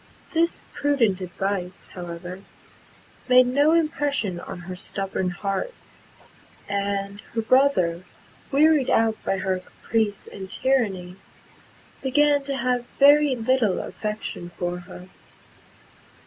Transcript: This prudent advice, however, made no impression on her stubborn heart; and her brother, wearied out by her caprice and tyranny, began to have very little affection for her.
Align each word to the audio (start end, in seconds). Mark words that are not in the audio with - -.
This 0.33 0.63
prudent 0.73 1.21
advice, 1.21 1.89
however, 1.93 2.41
made 3.29 3.45
no 3.45 3.71
impression 3.73 4.39
on 4.39 4.61
her 4.61 4.75
stubborn 4.75 5.29
heart; 5.29 5.75
and 6.67 7.21
her 7.35 7.41
brother, 7.43 8.01
wearied 8.51 8.89
out 8.89 9.23
by 9.23 9.37
her 9.37 9.59
caprice 9.59 10.25
and 10.25 10.49
tyranny, 10.49 11.17
began 12.01 12.41
to 12.45 12.57
have 12.57 12.87
very 12.97 13.35
little 13.35 13.79
affection 13.79 14.49
for 14.57 14.77
her. 14.79 15.07